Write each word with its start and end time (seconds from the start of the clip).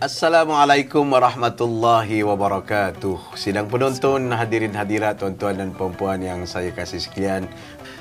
Assalamualaikum 0.00 1.12
warahmatullahi 1.12 2.24
wabarakatuh. 2.24 3.36
Sidang 3.36 3.68
penonton, 3.68 4.32
hadirin 4.32 4.72
hadirat, 4.72 5.20
tuan-tuan 5.20 5.60
dan 5.60 5.76
puan-puan 5.76 6.16
yang 6.24 6.48
saya 6.48 6.72
kasih 6.72 7.04
sekalian. 7.04 7.44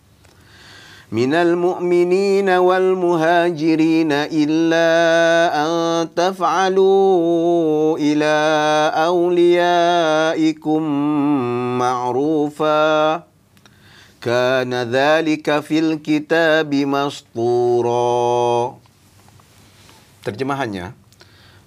من 1.10 1.34
المؤمنين 1.34 2.50
والمهاجرين 2.50 4.12
إلا 4.12 4.90
أن 5.54 5.70
تفعلوا 6.10 7.94
إلى 7.94 8.34
أوليائكم 9.06 10.82
معروفا 11.78 13.22
كان 14.18 14.72
ذلك 14.74 15.46
في 15.62 15.76
الكتاب 15.78 16.74
مسطورا 16.74 18.10
Terjemahannya, 20.26 20.90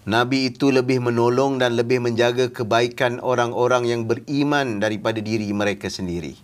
Nabi 0.03 0.52
itu 0.52 0.67
lebih 0.67 1.00
menolong 1.00 1.64
dan 1.64 1.80
lebih 1.80 2.03
menjaga 2.03 2.52
kebaikan 2.52 3.23
orang-orang 3.23 3.88
yang 3.88 4.03
beriman 4.03 4.84
daripada 4.84 5.23
diri 5.23 5.48
mereka 5.56 5.88
sendiri. 5.88 6.36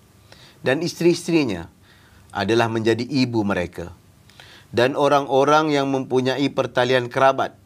Dan 0.64 0.80
isteri-isterinya, 0.80 1.68
adalah 2.31 2.71
menjadi 2.71 3.03
ibu 3.03 3.43
mereka 3.43 3.95
dan 4.71 4.95
orang-orang 4.95 5.75
yang 5.75 5.91
mempunyai 5.91 6.47
pertalian 6.51 7.11
kerabat. 7.11 7.59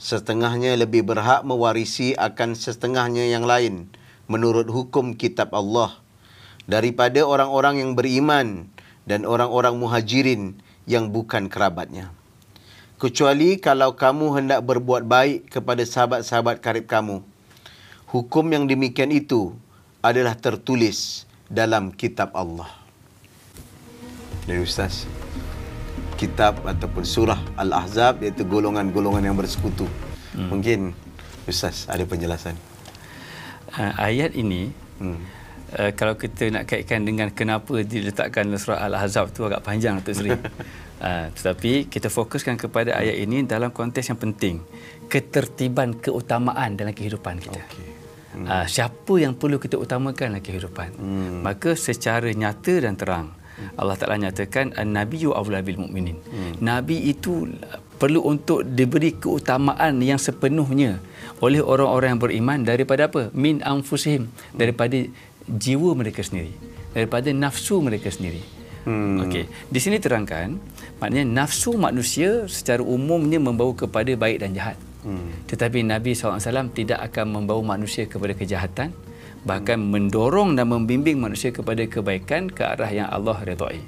Setengahnya 0.00 0.72
lebih 0.80 1.04
berhak 1.04 1.44
mewarisi 1.44 2.16
akan 2.16 2.56
setengahnya 2.56 3.28
yang 3.28 3.44
lain 3.44 3.92
menurut 4.30 4.70
hukum 4.72 5.12
kitab 5.12 5.52
Allah 5.52 5.92
daripada 6.64 7.20
orang-orang 7.20 7.84
yang 7.84 7.92
beriman 7.92 8.70
dan 9.04 9.28
orang-orang 9.28 9.76
muhajirin 9.76 10.56
yang 10.88 11.12
bukan 11.12 11.52
kerabatnya. 11.52 12.14
Kecuali 12.96 13.60
kalau 13.60 13.92
kamu 13.96 14.40
hendak 14.40 14.60
berbuat 14.64 15.04
baik 15.04 15.52
kepada 15.52 15.84
sahabat-sahabat 15.84 16.64
karib 16.64 16.88
kamu. 16.88 17.20
Hukum 18.08 18.44
yang 18.50 18.64
demikian 18.66 19.12
itu 19.12 19.52
adalah 20.00 20.34
tertulis 20.36 21.28
dalam 21.46 21.92
kitab 21.92 22.32
Allah 22.32 22.79
dari 24.50 24.66
Ustaz 24.66 25.06
kitab 26.18 26.66
ataupun 26.66 27.06
surah 27.06 27.38
Al-Ahzab 27.54 28.26
iaitu 28.26 28.42
golongan-golongan 28.44 29.30
yang 29.30 29.38
bersekutu. 29.38 29.86
Hmm. 30.34 30.50
Mungkin 30.52 30.92
Ustaz 31.46 31.86
ada 31.86 32.02
penjelasan. 32.04 32.58
Uh, 33.70 33.94
ayat 33.96 34.34
ini 34.34 34.74
hmm. 34.98 35.18
uh, 35.78 35.90
kalau 35.94 36.18
kita 36.18 36.50
nak 36.50 36.66
kaitkan 36.66 37.06
dengan 37.06 37.30
kenapa 37.30 37.86
diletakkan 37.86 38.50
surah 38.58 38.90
Al-Ahzab 38.90 39.30
tu 39.30 39.46
agak 39.46 39.62
panjang 39.62 40.02
Datuk 40.02 40.18
Seri. 40.18 40.34
uh, 40.34 41.30
tetapi 41.38 41.86
kita 41.88 42.12
fokuskan 42.12 42.58
kepada 42.58 43.00
ayat 43.00 43.16
ini 43.22 43.46
dalam 43.48 43.72
konteks 43.72 44.12
yang 44.12 44.20
penting. 44.20 44.60
Ketertiban 45.08 45.96
keutamaan 45.96 46.76
dalam 46.76 46.92
kehidupan 46.92 47.40
kita. 47.40 47.62
Okay. 47.64 47.88
Hmm. 48.36 48.44
Uh, 48.44 48.66
siapa 48.68 49.14
yang 49.16 49.32
perlu 49.40 49.56
kita 49.56 49.80
utamakan 49.80 50.36
dalam 50.36 50.44
kehidupan. 50.44 50.90
Hmm. 51.00 51.40
Maka 51.40 51.72
secara 51.72 52.28
nyata 52.28 52.76
dan 52.84 53.00
terang 53.00 53.39
Allah 53.76 53.96
Taala 53.96 54.16
nyatakan 54.20 54.76
an-nabiyyu 54.76 55.32
aula 55.32 55.60
bil 55.64 55.80
mu'minin. 55.80 56.16
Hmm. 56.28 56.52
Nabi 56.60 57.10
itu 57.10 57.48
perlu 58.00 58.24
untuk 58.24 58.64
diberi 58.64 59.16
keutamaan 59.16 60.00
yang 60.00 60.16
sepenuhnya 60.16 61.00
oleh 61.44 61.60
orang-orang 61.60 62.16
yang 62.16 62.22
beriman 62.22 62.58
daripada 62.64 63.08
apa? 63.08 63.28
Min 63.36 63.60
anfusihim, 63.60 64.28
daripada 64.56 64.96
jiwa 65.48 65.92
mereka 65.96 66.20
sendiri, 66.24 66.52
daripada 66.96 67.28
nafsu 67.32 67.80
mereka 67.80 68.08
sendiri. 68.12 68.40
Hmm. 68.88 69.20
Okey, 69.28 69.44
di 69.68 69.80
sini 69.80 70.00
terangkan 70.00 70.56
maknanya 70.96 71.44
nafsu 71.44 71.76
manusia 71.76 72.48
secara 72.48 72.80
umumnya 72.80 73.36
membawa 73.36 73.76
kepada 73.76 74.08
baik 74.16 74.40
dan 74.40 74.56
jahat. 74.56 74.76
Hmm. 75.04 75.32
Tetapi 75.48 75.84
Nabi 75.84 76.12
SAW 76.12 76.72
tidak 76.72 77.00
akan 77.12 77.40
membawa 77.40 77.76
manusia 77.76 78.04
kepada 78.04 78.36
kejahatan 78.36 78.92
bahkan 79.44 79.80
mendorong 79.80 80.56
dan 80.56 80.68
membimbing 80.68 81.16
manusia 81.16 81.48
kepada 81.48 81.80
kebaikan 81.88 82.52
ke 82.52 82.60
arah 82.60 82.90
yang 82.92 83.08
Allah 83.08 83.40
redai. 83.40 83.80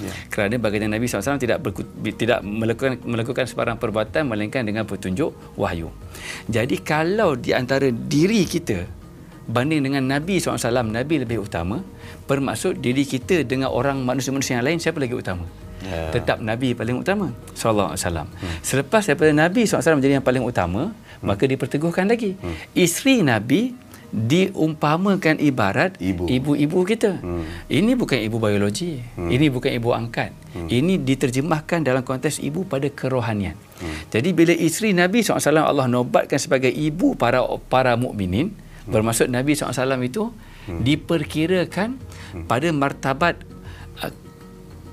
Ya. 0.00 0.12
Kerana 0.32 0.56
baginda 0.56 0.88
Nabi 0.88 1.10
SAW 1.10 1.36
tidak 1.36 1.60
berku, 1.60 1.84
tidak 2.16 2.40
melakukan 2.40 3.02
melakukan 3.04 3.44
sebarang 3.44 3.76
perbuatan 3.76 4.32
melainkan 4.32 4.64
dengan 4.64 4.88
petunjuk 4.88 5.34
wahyu. 5.60 5.92
Jadi 6.48 6.80
kalau 6.80 7.36
di 7.36 7.52
antara 7.52 7.90
diri 7.90 8.48
kita 8.48 8.86
banding 9.50 9.82
dengan 9.82 10.06
Nabi 10.06 10.38
SAW, 10.38 10.56
Nabi 10.86 11.26
lebih 11.26 11.42
utama, 11.42 11.82
bermaksud 12.30 12.78
diri 12.78 13.02
kita 13.02 13.42
dengan 13.42 13.74
orang 13.74 14.00
manusia-manusia 14.06 14.62
yang 14.62 14.64
lain 14.64 14.78
siapa 14.78 15.02
lagi 15.02 15.12
utama? 15.12 15.44
Ya. 15.80 16.12
Tetap 16.14 16.38
Nabi 16.44 16.76
paling 16.76 17.02
utama 17.02 17.34
sallallahu 17.56 17.96
alaihi 17.96 18.04
wasallam. 18.04 18.28
Hmm. 18.30 18.56
Selepas 18.62 19.02
daripada 19.10 19.32
Nabi 19.34 19.66
SAW 19.66 19.98
menjadi 19.98 20.20
yang 20.20 20.26
paling 20.26 20.44
utama, 20.44 20.92
hmm. 20.94 21.24
maka 21.24 21.44
diperteguhkan 21.48 22.06
lagi. 22.06 22.38
Hmm. 22.38 22.54
Isteri 22.76 23.26
Nabi 23.26 23.74
diumpamakan 24.10 25.38
ibarat 25.38 25.94
ibu. 26.02 26.26
ibu-ibu 26.26 26.82
kita. 26.82 27.22
Hmm. 27.22 27.46
Ini 27.70 27.94
bukan 27.94 28.18
ibu 28.18 28.36
biologi. 28.42 28.98
Hmm. 29.14 29.30
Ini 29.30 29.46
bukan 29.54 29.70
ibu 29.70 29.94
angkat. 29.94 30.34
Hmm. 30.50 30.66
Ini 30.66 30.98
diterjemahkan 30.98 31.86
dalam 31.86 32.02
konteks 32.02 32.42
ibu 32.42 32.66
pada 32.66 32.90
kerohanian. 32.90 33.54
Hmm. 33.78 33.94
Jadi 34.10 34.34
bila 34.34 34.50
isteri 34.50 34.90
Nabi 34.90 35.22
SAW 35.22 35.38
Allah 35.62 35.86
nobatkan 35.86 36.42
sebagai 36.42 36.74
ibu 36.74 37.14
para 37.14 37.46
para 37.70 37.94
mukminin, 37.94 38.50
hmm. 38.50 38.90
bermaksud 38.90 39.30
Nabi 39.30 39.54
SAW 39.54 39.78
itu 40.02 40.34
hmm. 40.66 40.82
diperkirakan 40.82 41.88
hmm. 41.94 42.44
pada 42.50 42.68
martabat 42.74 43.38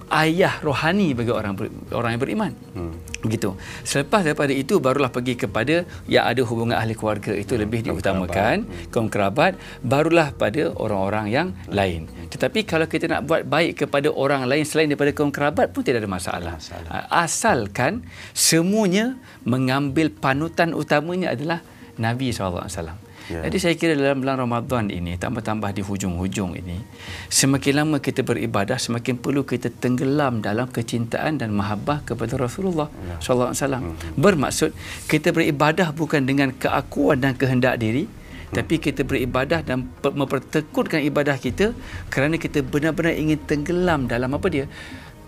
ayah 0.07 0.53
rohani 0.63 1.11
bagi 1.11 1.33
orang 1.33 1.53
ber, 1.57 1.67
orang 1.91 2.15
yang 2.15 2.21
beriman. 2.21 2.51
Hmm. 2.77 2.93
Begitu. 3.25 3.57
Selepas 3.81 4.21
daripada 4.21 4.53
itu 4.53 4.77
barulah 4.77 5.09
pergi 5.09 5.33
kepada 5.33 5.83
yang 6.05 6.25
ada 6.25 6.41
hubungan 6.45 6.77
ahli 6.77 6.93
keluarga 6.93 7.33
itu 7.33 7.57
hmm. 7.57 7.61
lebih 7.65 7.79
diutamakan, 7.89 8.65
hmm. 8.65 8.93
kaum 8.93 9.09
kerabat, 9.09 9.57
barulah 9.81 10.29
pada 10.37 10.69
orang-orang 10.77 11.25
yang 11.33 11.47
hmm. 11.49 11.73
lain. 11.73 12.01
Tetapi 12.29 12.67
kalau 12.67 12.85
kita 12.85 13.09
nak 13.09 13.25
buat 13.25 13.47
baik 13.47 13.87
kepada 13.87 14.13
orang 14.13 14.45
lain 14.45 14.63
selain 14.67 14.91
daripada 14.91 15.11
kaum 15.15 15.33
kerabat 15.33 15.73
pun 15.73 15.81
tidak 15.81 16.05
ada 16.05 16.11
masalah. 16.11 16.53
masalah. 16.59 17.09
Asalkan 17.09 18.05
semuanya 18.37 19.17
mengambil 19.41 20.13
panutan 20.13 20.77
utamanya 20.77 21.33
adalah 21.33 21.65
Nabi 21.97 22.29
SAW. 22.29 23.06
Yeah. 23.27 23.43
Jadi 23.43 23.57
saya 23.59 23.73
kira 23.75 23.93
dalam 23.99 24.23
bulan 24.23 24.39
Ramadan 24.39 24.87
ini 24.87 25.19
tambah-tambah 25.19 25.75
di 25.75 25.83
hujung-hujung 25.83 26.55
ini 26.55 26.79
semakin 27.27 27.83
lama 27.83 27.97
kita 27.99 28.23
beribadah 28.23 28.79
semakin 28.79 29.19
perlu 29.19 29.43
kita 29.43 29.67
tenggelam 29.67 30.39
dalam 30.39 30.71
kecintaan 30.71 31.35
dan 31.35 31.51
mahabbah 31.51 32.07
kepada 32.07 32.39
Rasulullah 32.39 32.87
yeah. 32.87 33.19
sallallahu 33.19 33.51
alaihi 33.51 33.63
wasallam. 33.63 33.83
Mm-hmm. 33.83 34.13
Bermaksud 34.15 34.69
kita 35.11 35.35
beribadah 35.35 35.91
bukan 35.91 36.23
dengan 36.23 36.55
keakuan 36.55 37.19
dan 37.19 37.35
kehendak 37.35 37.75
diri 37.83 38.07
mm. 38.07 38.55
tapi 38.55 38.79
kita 38.79 39.03
beribadah 39.03 39.59
dan 39.59 39.91
mempertekunkan 39.99 41.03
ibadah 41.03 41.35
kita 41.35 41.75
kerana 42.07 42.39
kita 42.39 42.63
benar-benar 42.63 43.11
ingin 43.11 43.43
tenggelam 43.43 44.07
dalam 44.07 44.31
apa 44.31 44.47
dia? 44.47 44.71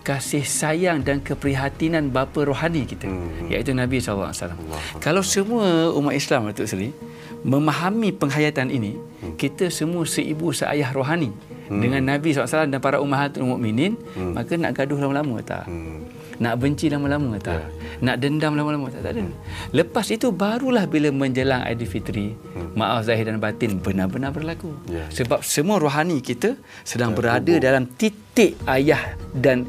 Kasih 0.00 0.44
sayang 0.44 1.04
dan 1.04 1.20
keprihatinan 1.20 2.08
bapa 2.08 2.42
rohani 2.44 2.88
kita 2.88 3.06
hmm. 3.06 3.52
iaitu 3.52 3.76
Nabi 3.76 4.00
SAW. 4.00 4.32
Kalau 4.98 5.20
semua 5.20 5.92
umat 5.92 6.16
Islam 6.16 6.48
Datuk 6.48 6.66
Seri 6.66 6.90
memahami 7.44 8.12
penghayatan 8.12 8.68
ini, 8.72 8.96
hmm. 8.96 9.36
kita 9.36 9.68
semua 9.72 10.04
seibu 10.04 10.52
seayah 10.52 10.88
rohani 10.92 11.32
hmm. 11.70 11.80
dengan 11.80 12.02
Nabi 12.16 12.32
SAW 12.32 12.68
dan 12.68 12.80
para 12.80 13.00
ummahatul 13.00 13.48
mukminin, 13.48 13.96
hmm. 14.16 14.36
maka 14.36 14.56
nak 14.56 14.76
gaduh 14.76 14.98
lama-lama 15.00 15.40
tak? 15.40 15.64
Hmm. 15.68 16.04
Nak 16.40 16.56
benci 16.56 16.88
lama-lama 16.88 17.36
tak? 17.36 17.60
Yeah. 17.60 18.00
Nak 18.00 18.16
dendam 18.16 18.56
lama-lama 18.56 18.88
tak? 18.88 19.04
Tak 19.04 19.12
ada. 19.12 19.28
Hmm. 19.28 19.36
Lepas 19.76 20.08
itu 20.08 20.32
barulah 20.32 20.88
bila 20.88 21.12
menjelang 21.12 21.60
Aidilfitri, 21.68 22.32
hmm. 22.32 22.72
maaf 22.80 23.04
zahir 23.04 23.28
dan 23.28 23.36
batin 23.36 23.76
benar-benar 23.76 24.32
berlaku. 24.32 24.72
Yeah. 24.88 25.12
Sebab 25.12 25.44
semua 25.44 25.76
rohani 25.76 26.24
kita 26.24 26.56
sedang 26.80 27.12
yeah, 27.12 27.18
berada 27.20 27.52
kubur. 27.52 27.60
dalam 27.60 27.84
titik 27.92 28.56
ayah 28.64 29.20
dan 29.36 29.68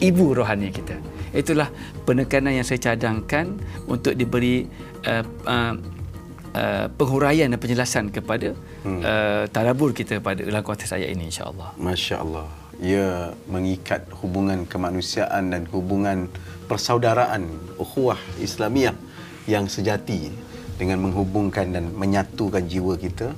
ibu 0.00 0.34
rohani 0.34 0.70
kita. 0.70 0.98
Itulah 1.34 1.70
penekanan 2.06 2.54
yang 2.54 2.66
saya 2.66 2.78
cadangkan 2.92 3.58
untuk 3.90 4.14
diberi 4.14 4.66
uh, 5.06 5.24
uh, 5.46 5.74
uh, 6.54 6.86
penghuraian 6.94 7.50
dan 7.50 7.58
penjelasan 7.58 8.14
kepada 8.14 8.54
hmm. 8.86 9.00
uh, 9.02 9.44
tadabbur 9.50 9.90
kita 9.90 10.22
pada 10.22 10.46
dalam 10.46 10.62
konteks 10.62 10.94
ayat 10.94 11.10
ini 11.10 11.28
insya-Allah. 11.30 11.74
Masya-Allah. 11.78 12.46
Ia 12.82 13.30
mengikat 13.46 14.10
hubungan 14.18 14.66
kemanusiaan 14.66 15.54
dan 15.54 15.62
hubungan 15.70 16.26
persaudaraan 16.66 17.46
ukhuwah 17.78 18.18
Islamiah 18.42 18.98
yang 19.46 19.70
sejati 19.70 20.34
dengan 20.74 20.98
menghubungkan 21.06 21.70
dan 21.70 21.94
menyatukan 21.94 22.66
jiwa 22.66 22.98
kita 22.98 23.30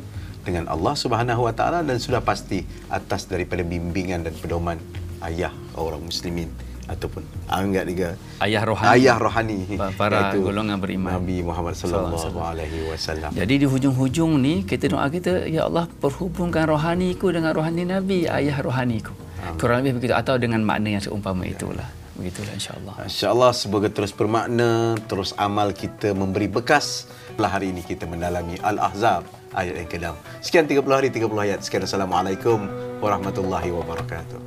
dengan 0.46 0.70
Allah 0.72 0.94
Subhanahu 0.96 1.50
Wa 1.50 1.52
Taala 1.52 1.80
dan 1.84 2.00
sudah 2.00 2.24
pasti 2.24 2.64
atas 2.88 3.28
daripada 3.28 3.60
bimbingan 3.66 4.24
dan 4.24 4.32
pedoman 4.38 4.80
ayah 5.26 5.52
orang 5.74 6.02
muslimin 6.02 6.48
ataupun 6.86 7.26
anggap 7.50 7.84
juga 7.90 8.08
ayah 8.46 8.62
rohani 8.62 8.90
ayah 8.94 9.16
rohani 9.18 9.58
para 9.98 10.30
golongan 10.38 10.78
beriman 10.78 11.18
Nabi 11.18 11.42
Muhammad 11.42 11.74
sallallahu 11.74 12.38
alaihi 12.38 12.86
wasallam. 12.86 13.34
Jadi 13.34 13.54
di 13.62 13.66
hujung-hujung 13.66 14.38
ni 14.38 14.62
kita 14.62 14.86
doa 14.86 15.10
kita 15.10 15.50
ya 15.50 15.66
Allah 15.66 15.90
perhubungkan 15.90 16.70
rohaniku 16.70 17.34
dengan 17.34 17.50
rohani 17.58 17.82
Nabi 17.82 18.30
ayah 18.30 18.62
rohaniku. 18.62 19.10
Kurang 19.58 19.82
lebih 19.82 20.02
begitu 20.02 20.14
atau 20.14 20.38
dengan 20.38 20.62
makna 20.62 20.98
yang 20.98 21.02
seumpama 21.02 21.46
itulah. 21.46 21.86
Begitulah 22.16 22.52
insya-Allah. 22.56 22.94
Insya-Allah 23.04 23.50
semoga 23.52 23.92
terus 23.92 24.10
bermakna, 24.10 24.96
terus 25.04 25.36
amal 25.36 25.76
kita 25.76 26.16
memberi 26.16 26.48
bekas. 26.48 27.06
Lah 27.36 27.52
hari 27.52 27.70
ini 27.70 27.84
kita 27.84 28.08
mendalami 28.08 28.56
Al-Ahzab 28.64 29.28
ayat 29.52 29.84
yang 29.84 29.88
ke-6. 29.92 30.14
Sekian 30.40 30.64
30 30.64 30.80
hari 30.88 31.08
30 31.12 31.28
ayat. 31.36 31.60
Sekian 31.60 31.84
Assalamualaikum 31.84 32.64
warahmatullahi 33.04 33.68
wabarakatuh. 33.68 34.40